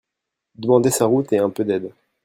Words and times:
Demander 0.55 0.89
sa 0.89 1.05
route 1.05 1.31
et 1.31 1.37
un 1.37 1.51
peu 1.51 1.63
d'aide. 1.63 1.93